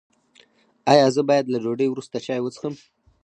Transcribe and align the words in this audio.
ایا 0.91 1.07
زه 1.15 1.21
باید 1.29 1.45
له 1.49 1.57
ډوډۍ 1.63 1.87
وروسته 1.89 2.17
چای 2.25 2.39
وڅښم؟ 2.41 2.73